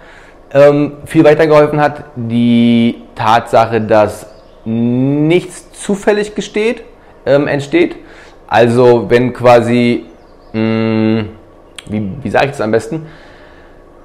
ähm, 0.52 0.94
viel 1.06 1.24
weitergeholfen 1.24 1.80
hat, 1.80 2.06
die 2.16 3.04
Tatsache, 3.16 3.82
dass 3.82 4.28
nichts 4.66 5.72
zufällig 5.74 6.34
gesteht, 6.36 6.84
ähm, 7.26 7.48
entsteht. 7.48 7.98
Also 8.48 9.10
wenn 9.10 9.34
quasi, 9.34 10.06
mh, 10.54 10.62
mm, 10.62 11.30
wie, 11.88 12.12
wie 12.22 12.30
sage 12.30 12.46
ich 12.46 12.52
das 12.52 12.62
am 12.62 12.72
besten, 12.72 13.06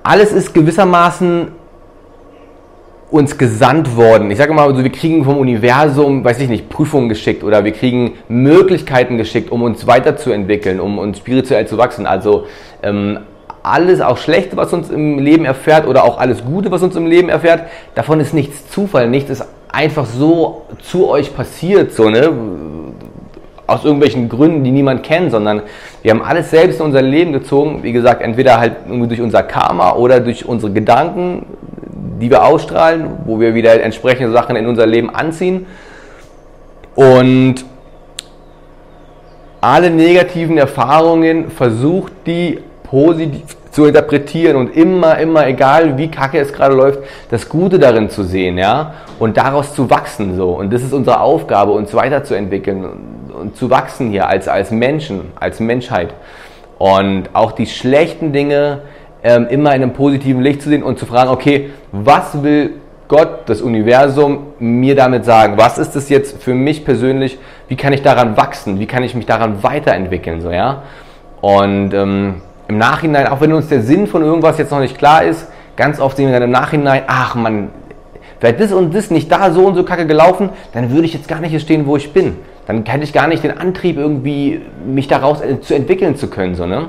alles 0.03 0.33
ist 0.33 0.53
gewissermaßen 0.53 1.53
uns 3.11 3.39
gesandt 3.39 3.97
worden. 3.97 4.31
Ich 4.31 4.37
sage 4.37 4.53
mal, 4.53 4.67
also 4.67 4.83
wir 4.83 4.93
kriegen 4.93 5.25
vom 5.25 5.39
Universum, 5.39 6.25
weiß 6.25 6.41
ich 6.41 6.49
nicht, 6.49 6.69
Prüfungen 6.69 7.09
geschickt 7.09 7.43
oder 7.43 7.65
wir 7.65 7.73
kriegen 7.73 8.15
Möglichkeiten 8.29 9.17
geschickt, 9.17 9.51
um 9.51 9.63
uns 9.63 9.87
weiterzuentwickeln, 9.87 10.79
um 10.79 10.99
uns 10.99 11.19
spirituell 11.19 11.67
zu 11.67 11.79
wachsen. 11.79 12.07
Also 12.07 12.45
ähm, 12.83 13.21
alles, 13.63 14.01
auch 14.01 14.19
Schlechte, 14.19 14.57
was 14.57 14.73
uns 14.73 14.91
im 14.91 15.19
Leben 15.19 15.45
erfährt 15.45 15.87
oder 15.87 16.05
auch 16.05 16.19
alles 16.19 16.45
Gute, 16.45 16.71
was 16.71 16.83
uns 16.83 16.97
im 16.97 17.07
Leben 17.07 17.29
erfährt, 17.29 17.65
davon 17.95 18.21
ist 18.21 18.35
nichts 18.35 18.69
Zufall, 18.71 19.09
nichts 19.09 19.31
ist 19.31 19.45
einfach 19.71 20.07
so 20.07 20.63
zu 20.83 21.09
euch 21.09 21.35
passiert, 21.35 21.93
so, 21.93 22.09
ne? 22.09 22.31
Aus 23.67 23.85
irgendwelchen 23.85 24.31
Gründen, 24.31 24.65
die 24.65 24.71
niemand 24.71 25.03
kennt, 25.03 25.31
sondern 25.31 25.61
wir 26.03 26.11
haben 26.11 26.23
alles 26.23 26.51
selbst 26.51 26.81
in 26.81 26.87
unser 26.87 27.03
Leben 27.03 27.35
gezogen. 27.35 27.83
Wie 27.83 27.93
gesagt, 27.93 28.23
entweder 28.23 28.59
halt 28.59 28.77
durch 28.89 29.21
unser 29.21 29.43
Karma 29.43 29.93
oder 29.93 30.21
durch 30.21 30.47
unsere 30.47 30.73
Gedanken, 30.73 31.45
die 32.21 32.31
wir 32.31 32.45
ausstrahlen, 32.45 33.07
wo 33.25 33.41
wir 33.41 33.55
wieder 33.55 33.81
entsprechende 33.83 34.33
Sachen 34.33 34.57
in 34.57 34.67
unser 34.67 34.87
Leben 34.87 35.15
anziehen. 35.15 35.67
Und 36.95 37.65
alle 39.61 39.91
negativen 39.91 40.59
Erfahrungen 40.59 41.51
versucht 41.51 42.13
die 42.27 42.61
positiv 42.85 43.57
zu 43.71 43.87
interpretieren 43.87 44.57
und 44.57 44.75
immer, 44.75 45.19
immer, 45.19 45.47
egal 45.47 45.99
wie 45.99 46.11
kacke 46.11 46.39
es 46.39 46.53
gerade 46.53 46.75
läuft, 46.75 47.01
das 47.31 47.49
Gute 47.49 47.79
darin 47.79 48.09
zu 48.09 48.23
sehen, 48.23 48.59
ja, 48.59 48.95
und 49.19 49.37
daraus 49.37 49.75
zu 49.75 49.91
wachsen, 49.91 50.37
so. 50.37 50.51
Und 50.51 50.73
das 50.73 50.83
ist 50.83 50.93
unsere 50.93 51.21
Aufgabe, 51.21 51.73
uns 51.73 51.95
weiterzuentwickeln 51.95 52.87
und, 53.39 53.57
zu 53.57 53.71
wachsen 53.71 54.11
hier 54.11 54.29
als, 54.29 54.49
als 54.49 54.71
Menschen, 54.71 55.33
als 55.39 55.61
Menschheit. 55.61 56.15
Und 56.79 57.31
auch 57.35 57.53
die 57.53 57.67
schlechten 57.67 58.33
Dinge, 58.33 58.81
ähm, 59.23 59.47
immer 59.49 59.75
in 59.75 59.83
einem 59.83 59.93
positiven 59.93 60.43
Licht 60.43 60.63
zu 60.63 60.69
sehen 60.69 60.83
und 60.83 60.99
zu 60.99 61.07
fragen, 61.07 61.31
okay, 61.31 61.71
was 61.93 62.43
will 62.43 62.75
Gott, 63.09 63.49
das 63.49 63.63
Universum, 63.63 64.49
mir 64.59 64.95
damit 64.95 65.25
sagen? 65.25 65.55
Was 65.57 65.79
ist 65.79 65.97
es 65.97 66.09
jetzt 66.09 66.43
für 66.43 66.55
mich 66.55 66.85
persönlich? 66.85 67.39
Wie 67.67 67.77
kann 67.77 67.93
ich 67.93 68.03
daran 68.03 68.37
wachsen? 68.37 68.79
Wie 68.81 68.87
kann 68.87 69.03
ich 69.03 69.15
mich 69.15 69.27
daran 69.27 69.63
weiterentwickeln? 69.63 70.41
So, 70.41 70.51
ja? 70.51 70.83
Und 71.41 71.95
ähm, 71.95 72.43
im 72.69 72.79
Nachhinein, 72.79 73.27
auch 73.29 73.41
wenn 73.41 73.53
uns 73.53 73.69
der 73.69 73.81
Sinn 73.81 74.07
von 74.07 74.23
irgendwas 74.23 74.59
jetzt 74.59 74.71
noch 74.71 74.81
nicht 74.81 74.99
klar 74.99 75.25
ist, 75.25 75.47
ganz 75.77 76.01
oft 76.01 76.17
sehen 76.17 76.27
wir 76.27 76.35
dann 76.35 76.43
im 76.43 76.51
Nachhinein, 76.51 77.03
ach 77.07 77.35
man, 77.35 77.71
wäre 78.41 78.53
das 78.53 78.73
und 78.73 78.95
das 78.95 79.11
nicht 79.11 79.33
da 79.33 79.51
so 79.51 79.65
und 79.65 79.75
so 79.75 79.85
kacke 79.85 80.07
gelaufen, 80.07 80.51
dann 80.75 80.91
würde 80.91 81.07
ich 81.07 81.15
jetzt 81.15 81.29
gar 81.29 81.41
nicht 81.41 81.51
hier 81.51 81.61
stehen, 81.61 81.87
wo 81.87 81.97
ich 81.97 82.13
bin. 82.13 82.37
Dann 82.67 82.85
hätte 82.85 83.05
ich 83.05 83.15
gar 83.15 83.27
nicht 83.27 83.43
den 83.43 83.57
Antrieb, 83.57 83.97
irgendwie 83.97 84.61
mich 84.87 85.09
daraus 85.09 85.41
äh, 85.41 85.61
zu 85.61 85.75
entwickeln 85.75 86.17
zu 86.17 86.29
können. 86.29 86.55
So, 86.55 86.67
ne? 86.67 86.89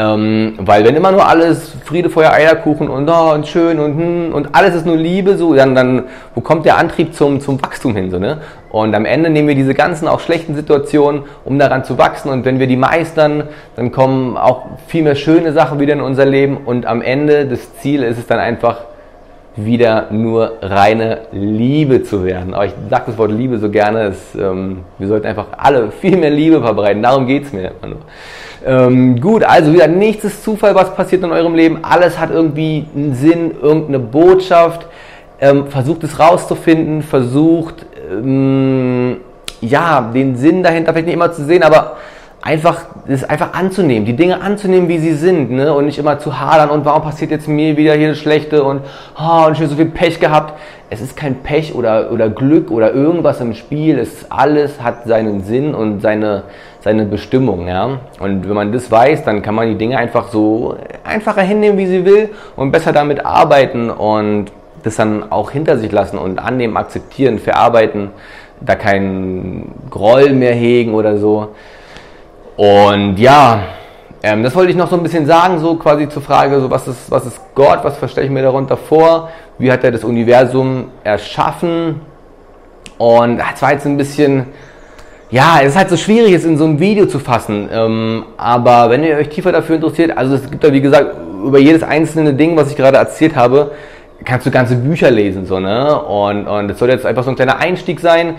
Ähm, 0.00 0.54
weil 0.58 0.82
wenn 0.84 0.96
immer 0.96 1.12
nur 1.12 1.28
alles 1.28 1.72
Friede, 1.84 2.08
Feuer, 2.08 2.32
Eierkuchen 2.32 2.88
und, 2.88 3.06
oh, 3.10 3.34
und 3.34 3.46
schön 3.46 3.78
und, 3.78 3.98
hm, 3.98 4.32
und 4.32 4.54
alles 4.54 4.74
ist 4.74 4.86
nur 4.86 4.96
Liebe, 4.96 5.36
so, 5.36 5.52
dann, 5.54 5.74
dann 5.74 6.04
wo 6.34 6.40
kommt 6.40 6.64
der 6.64 6.78
Antrieb 6.78 7.12
zum, 7.14 7.40
zum 7.40 7.62
Wachstum 7.62 7.94
hin? 7.94 8.10
So, 8.10 8.18
ne? 8.18 8.38
Und 8.70 8.94
am 8.94 9.04
Ende 9.04 9.28
nehmen 9.28 9.48
wir 9.48 9.54
diese 9.54 9.74
ganzen 9.74 10.08
auch 10.08 10.20
schlechten 10.20 10.54
Situationen, 10.54 11.24
um 11.44 11.58
daran 11.58 11.84
zu 11.84 11.98
wachsen. 11.98 12.30
Und 12.30 12.46
wenn 12.46 12.58
wir 12.58 12.66
die 12.66 12.76
meistern, 12.78 13.44
dann 13.76 13.92
kommen 13.92 14.38
auch 14.38 14.68
viel 14.86 15.02
mehr 15.02 15.16
schöne 15.16 15.52
Sachen 15.52 15.80
wieder 15.80 15.92
in 15.92 16.00
unser 16.00 16.24
Leben. 16.24 16.56
Und 16.64 16.86
am 16.86 17.02
Ende, 17.02 17.46
das 17.46 17.76
Ziel 17.80 18.02
ist 18.02 18.16
es 18.16 18.26
dann 18.26 18.38
einfach, 18.38 18.84
wieder 19.56 20.06
nur 20.10 20.58
reine 20.62 21.22
Liebe 21.32 22.02
zu 22.02 22.24
werden. 22.24 22.54
Aber 22.54 22.66
ich 22.66 22.74
sage 22.88 23.04
das 23.06 23.18
Wort 23.18 23.32
Liebe 23.32 23.58
so 23.58 23.70
gerne, 23.70 24.04
es, 24.04 24.34
ähm, 24.34 24.84
wir 24.98 25.08
sollten 25.08 25.26
einfach 25.26 25.48
alle 25.56 25.90
viel 25.90 26.16
mehr 26.16 26.30
Liebe 26.30 26.60
verbreiten. 26.60 27.02
Darum 27.02 27.26
geht 27.26 27.44
es 27.44 27.52
mir 27.52 27.72
immer 27.82 27.94
nur. 27.94 28.00
Ähm, 28.64 29.20
gut, 29.20 29.42
also 29.42 29.72
wieder 29.72 29.86
nichts 29.86 30.24
ist 30.24 30.44
Zufall, 30.44 30.74
was 30.74 30.94
passiert 30.94 31.24
in 31.24 31.32
eurem 31.32 31.54
Leben. 31.54 31.78
Alles 31.82 32.18
hat 32.18 32.30
irgendwie 32.30 32.86
einen 32.94 33.14
Sinn, 33.14 33.52
irgendeine 33.60 33.98
Botschaft. 33.98 34.86
Ähm, 35.40 35.68
versucht 35.68 36.04
es 36.04 36.18
rauszufinden, 36.18 37.02
versucht 37.02 37.86
ähm, 38.12 39.16
ja 39.62 40.10
den 40.14 40.36
Sinn 40.36 40.62
dahinter 40.62 40.92
vielleicht 40.92 41.06
nicht 41.06 41.14
immer 41.14 41.32
zu 41.32 41.44
sehen, 41.44 41.62
aber 41.62 41.96
einfach 42.42 42.86
das 43.06 43.24
einfach 43.24 43.52
anzunehmen, 43.52 44.06
die 44.06 44.16
Dinge 44.16 44.40
anzunehmen, 44.40 44.88
wie 44.88 44.98
sie 44.98 45.12
sind, 45.12 45.50
ne? 45.50 45.74
und 45.74 45.84
nicht 45.84 45.98
immer 45.98 46.18
zu 46.18 46.40
hadern 46.40 46.70
und 46.70 46.84
warum 46.86 47.02
passiert 47.02 47.30
jetzt 47.30 47.48
mir 47.48 47.76
wieder 47.76 47.94
hier 47.94 48.08
das 48.08 48.18
Schlechte 48.18 48.64
und 48.64 48.80
oh, 49.18 49.46
und 49.46 49.52
ich 49.52 49.58
habe 49.58 49.66
so 49.66 49.76
viel 49.76 49.86
Pech 49.86 50.20
gehabt. 50.20 50.58
Es 50.88 51.00
ist 51.00 51.16
kein 51.16 51.36
Pech 51.36 51.74
oder, 51.74 52.10
oder 52.10 52.30
Glück 52.30 52.70
oder 52.70 52.92
irgendwas 52.92 53.40
im 53.40 53.54
Spiel. 53.54 53.98
Es 53.98 54.30
alles 54.30 54.82
hat 54.82 55.04
seinen 55.04 55.44
Sinn 55.44 55.74
und 55.74 56.00
seine, 56.00 56.44
seine 56.80 57.04
Bestimmung, 57.04 57.68
ja. 57.68 58.00
Und 58.18 58.48
wenn 58.48 58.54
man 58.54 58.72
das 58.72 58.90
weiß, 58.90 59.22
dann 59.22 59.42
kann 59.42 59.54
man 59.54 59.68
die 59.68 59.76
Dinge 59.76 59.98
einfach 59.98 60.30
so 60.30 60.76
einfacher 61.04 61.42
hinnehmen, 61.42 61.78
wie 61.78 61.86
sie 61.86 62.04
will 62.04 62.30
und 62.56 62.72
besser 62.72 62.92
damit 62.92 63.24
arbeiten 63.24 63.90
und 63.90 64.46
das 64.82 64.96
dann 64.96 65.30
auch 65.30 65.50
hinter 65.50 65.78
sich 65.78 65.92
lassen 65.92 66.18
und 66.18 66.38
annehmen, 66.38 66.76
akzeptieren, 66.76 67.38
verarbeiten, 67.38 68.10
da 68.60 68.74
keinen 68.74 69.72
Groll 69.90 70.32
mehr 70.32 70.54
hegen 70.54 70.94
oder 70.94 71.18
so. 71.18 71.50
Und 72.60 73.18
ja, 73.18 73.62
ähm, 74.22 74.42
das 74.42 74.54
wollte 74.54 74.70
ich 74.70 74.76
noch 74.76 74.90
so 74.90 74.94
ein 74.94 75.02
bisschen 75.02 75.24
sagen, 75.24 75.60
so 75.60 75.76
quasi 75.76 76.06
zur 76.10 76.20
Frage, 76.20 76.60
so 76.60 76.70
was 76.70 76.86
ist, 76.86 77.10
was 77.10 77.24
ist 77.24 77.40
Gott, 77.54 77.78
was 77.84 77.96
verstehe 77.96 78.24
ich 78.24 78.30
mir 78.30 78.42
darunter 78.42 78.76
vor, 78.76 79.30
wie 79.56 79.72
hat 79.72 79.82
er 79.82 79.92
das 79.92 80.04
Universum 80.04 80.88
erschaffen? 81.02 82.02
Und 82.98 83.40
es 83.54 83.62
war 83.62 83.72
jetzt 83.72 83.86
ein 83.86 83.96
bisschen, 83.96 84.48
ja, 85.30 85.60
es 85.62 85.68
ist 85.68 85.76
halt 85.76 85.88
so 85.88 85.96
schwierig, 85.96 86.34
es 86.34 86.44
in 86.44 86.58
so 86.58 86.64
einem 86.64 86.78
Video 86.78 87.06
zu 87.06 87.18
fassen, 87.18 87.70
ähm, 87.72 88.26
aber 88.36 88.90
wenn 88.90 89.04
ihr 89.04 89.16
euch 89.16 89.30
tiefer 89.30 89.52
dafür 89.52 89.76
interessiert, 89.76 90.14
also 90.14 90.34
es 90.34 90.50
gibt 90.50 90.62
da 90.62 90.70
wie 90.70 90.82
gesagt 90.82 91.14
über 91.42 91.58
jedes 91.58 91.82
einzelne 91.82 92.34
Ding, 92.34 92.58
was 92.58 92.70
ich 92.70 92.76
gerade 92.76 92.98
erzählt 92.98 93.36
habe, 93.36 93.70
kannst 94.26 94.44
du 94.44 94.50
ganze 94.50 94.76
Bücher 94.76 95.10
lesen, 95.10 95.46
so, 95.46 95.60
ne? 95.60 95.98
Und, 95.98 96.46
und 96.46 96.68
das 96.68 96.78
soll 96.78 96.90
jetzt 96.90 97.06
einfach 97.06 97.24
so 97.24 97.30
ein 97.30 97.36
kleiner 97.36 97.56
Einstieg 97.56 98.00
sein 98.00 98.34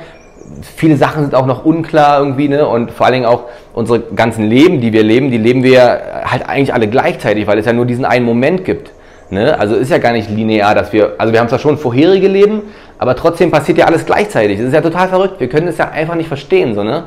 viele 0.75 0.97
Sachen 0.97 1.23
sind 1.23 1.35
auch 1.35 1.45
noch 1.45 1.65
unklar 1.65 2.19
irgendwie, 2.19 2.47
ne? 2.47 2.67
Und 2.67 2.91
vor 2.91 3.05
allen 3.05 3.13
Dingen 3.13 3.25
auch 3.25 3.45
unsere 3.73 3.99
ganzen 3.99 4.45
Leben, 4.45 4.81
die 4.81 4.93
wir 4.93 5.03
leben, 5.03 5.31
die 5.31 5.37
leben 5.37 5.63
wir 5.63 6.23
halt 6.25 6.47
eigentlich 6.47 6.73
alle 6.73 6.87
gleichzeitig, 6.87 7.47
weil 7.47 7.57
es 7.57 7.65
ja 7.65 7.73
nur 7.73 7.85
diesen 7.85 8.05
einen 8.05 8.25
Moment 8.25 8.65
gibt. 8.65 8.91
Ne? 9.29 9.57
Also 9.57 9.75
ist 9.75 9.89
ja 9.89 9.97
gar 9.97 10.11
nicht 10.11 10.29
linear, 10.29 10.75
dass 10.75 10.91
wir, 10.91 11.13
also 11.17 11.31
wir 11.31 11.39
haben 11.39 11.47
zwar 11.47 11.59
schon 11.59 11.77
vorherige 11.77 12.27
Leben, 12.27 12.63
aber 12.97 13.15
trotzdem 13.15 13.49
passiert 13.49 13.77
ja 13.77 13.85
alles 13.85 14.05
gleichzeitig. 14.05 14.57
Das 14.57 14.67
ist 14.67 14.73
ja 14.73 14.81
total 14.81 15.07
verrückt. 15.07 15.39
Wir 15.39 15.47
können 15.47 15.69
es 15.69 15.77
ja 15.77 15.89
einfach 15.89 16.15
nicht 16.15 16.27
verstehen, 16.27 16.75
so, 16.75 16.83
ne? 16.83 17.05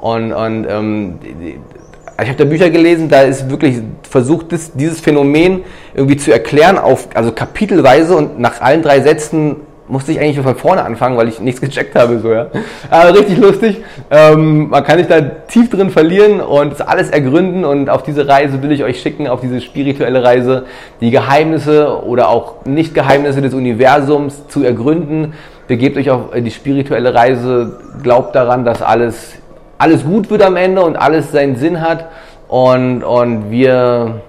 Und, 0.00 0.32
und 0.32 0.66
ähm, 0.68 1.18
ich 2.22 2.28
habe 2.28 2.36
da 2.36 2.44
Bücher 2.44 2.70
gelesen, 2.70 3.08
da 3.08 3.22
ist 3.22 3.50
wirklich 3.50 3.78
versucht, 4.08 4.46
dieses 4.74 5.00
Phänomen 5.00 5.64
irgendwie 5.94 6.16
zu 6.16 6.30
erklären, 6.30 6.78
auf, 6.78 7.08
also 7.14 7.32
kapitelweise 7.32 8.14
und 8.14 8.38
nach 8.38 8.60
allen 8.60 8.82
drei 8.82 9.00
Sätzen 9.00 9.56
musste 9.86 10.12
ich 10.12 10.20
eigentlich 10.20 10.40
von 10.40 10.56
vorne 10.56 10.82
anfangen, 10.82 11.16
weil 11.16 11.28
ich 11.28 11.40
nichts 11.40 11.60
gecheckt 11.60 11.94
habe. 11.94 12.18
So, 12.18 12.32
ja. 12.32 12.46
Aber 12.90 13.18
richtig 13.18 13.38
lustig. 13.38 13.82
Ähm, 14.10 14.70
man 14.70 14.84
kann 14.84 14.98
sich 14.98 15.06
da 15.06 15.20
tief 15.20 15.70
drin 15.70 15.90
verlieren 15.90 16.40
und 16.40 16.86
alles 16.86 17.10
ergründen. 17.10 17.64
Und 17.64 17.90
auf 17.90 18.02
diese 18.02 18.26
Reise 18.26 18.62
will 18.62 18.72
ich 18.72 18.84
euch 18.84 19.00
schicken, 19.00 19.28
auf 19.28 19.40
diese 19.40 19.60
spirituelle 19.60 20.22
Reise, 20.22 20.64
die 21.00 21.10
Geheimnisse 21.10 22.02
oder 22.04 22.28
auch 22.28 22.64
Nicht-Geheimnisse 22.64 23.42
des 23.42 23.54
Universums 23.54 24.48
zu 24.48 24.64
ergründen. 24.64 25.34
Begebt 25.66 25.96
euch 25.96 26.10
auf 26.10 26.30
die 26.36 26.50
spirituelle 26.50 27.14
Reise. 27.14 27.78
Glaubt 28.02 28.34
daran, 28.34 28.64
dass 28.64 28.82
alles, 28.82 29.34
alles 29.78 30.04
gut 30.04 30.30
wird 30.30 30.42
am 30.42 30.56
Ende 30.56 30.82
und 30.82 30.96
alles 30.96 31.32
seinen 31.32 31.56
Sinn 31.56 31.80
hat. 31.80 32.06
Und, 32.48 33.02
und 33.02 33.50
wir 33.50 34.20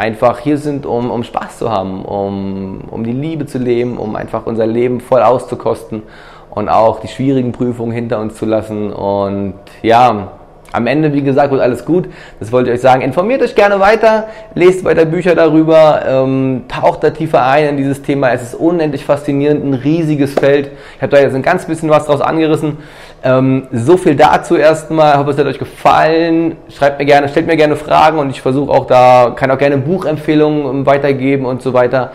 einfach 0.00 0.38
hier 0.38 0.56
sind, 0.56 0.86
um, 0.86 1.10
um 1.10 1.22
Spaß 1.22 1.58
zu 1.58 1.70
haben, 1.70 2.04
um, 2.04 2.80
um 2.90 3.04
die 3.04 3.12
Liebe 3.12 3.44
zu 3.44 3.58
leben, 3.58 3.98
um 3.98 4.16
einfach 4.16 4.46
unser 4.46 4.66
Leben 4.66 5.00
voll 5.00 5.20
auszukosten 5.20 6.02
und 6.50 6.70
auch 6.70 7.00
die 7.00 7.08
schwierigen 7.08 7.52
Prüfungen 7.52 7.92
hinter 7.92 8.18
uns 8.18 8.36
zu 8.36 8.46
lassen. 8.46 8.92
Und 8.92 9.54
ja, 9.82 10.32
am 10.72 10.86
Ende, 10.86 11.12
wie 11.12 11.22
gesagt, 11.22 11.50
wird 11.50 11.60
alles 11.60 11.84
gut. 11.84 12.08
Das 12.38 12.52
wollte 12.52 12.70
ich 12.70 12.76
euch 12.76 12.80
sagen. 12.80 13.02
Informiert 13.02 13.42
euch 13.42 13.54
gerne 13.54 13.80
weiter, 13.80 14.28
lest 14.54 14.84
weiter 14.84 15.04
Bücher 15.04 15.34
darüber, 15.34 16.02
ähm, 16.06 16.64
taucht 16.68 17.02
da 17.02 17.10
tiefer 17.10 17.44
ein 17.44 17.68
in 17.68 17.76
dieses 17.76 18.02
Thema. 18.02 18.32
Es 18.32 18.42
ist 18.42 18.54
unendlich 18.54 19.04
faszinierend, 19.04 19.64
ein 19.64 19.74
riesiges 19.74 20.32
Feld. 20.32 20.70
Ich 20.96 21.02
habe 21.02 21.14
da 21.14 21.20
jetzt 21.20 21.34
ein 21.34 21.42
ganz 21.42 21.66
bisschen 21.66 21.90
was 21.90 22.06
draus 22.06 22.20
angerissen. 22.20 22.78
Ähm, 23.22 23.66
so 23.72 23.96
viel 23.96 24.16
dazu 24.16 24.56
erstmal. 24.56 25.12
Ich 25.12 25.18
hoffe, 25.18 25.30
es 25.30 25.38
hat 25.38 25.46
euch 25.46 25.58
gefallen. 25.58 26.56
Schreibt 26.70 26.98
mir 26.98 27.04
gerne, 27.04 27.28
stellt 27.28 27.46
mir 27.46 27.56
gerne 27.56 27.76
Fragen 27.76 28.18
und 28.18 28.30
ich 28.30 28.40
versuche 28.40 28.72
auch 28.72 28.86
da, 28.86 29.32
kann 29.36 29.50
auch 29.50 29.58
gerne 29.58 29.76
Buchempfehlungen 29.76 30.86
weitergeben 30.86 31.44
und 31.44 31.62
so 31.62 31.72
weiter. 31.72 32.12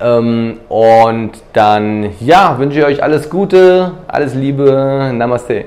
Ähm, 0.00 0.58
und 0.68 1.32
dann, 1.52 2.10
ja, 2.20 2.58
wünsche 2.58 2.80
ich 2.80 2.84
euch 2.84 3.02
alles 3.02 3.30
Gute, 3.30 3.92
alles 4.08 4.34
Liebe. 4.34 5.10
Namaste. 5.14 5.64